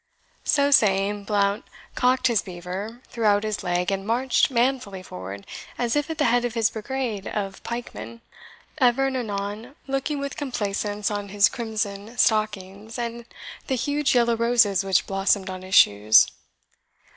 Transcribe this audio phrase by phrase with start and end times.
[0.45, 1.63] So saying, Blount
[1.93, 5.45] cocked his beaver, threw out his leg, and marched manfully forward,
[5.77, 8.21] as if at the head of his brigade of pikemen,
[8.79, 13.25] ever and anon looking with complaisance on his crimson stockings, and
[13.67, 16.25] the huge yellow roses which blossomed on his shoes.